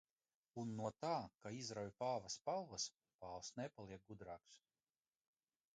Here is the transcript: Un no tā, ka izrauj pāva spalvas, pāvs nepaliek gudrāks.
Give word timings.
Un 0.61 0.71
no 0.79 0.87
tā, 1.03 1.11
ka 1.43 1.51
izrauj 1.57 1.91
pāva 2.01 2.33
spalvas, 2.37 2.89
pāvs 3.25 3.53
nepaliek 3.61 4.11
gudrāks. 4.13 4.61